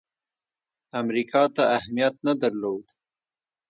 [1.01, 2.85] امریکا ته اهمیت نه درلود.